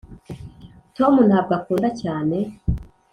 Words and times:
tom 0.95 1.13
ntabwo 1.29 1.51
akunda 1.59 1.89
cyane. 2.01 2.37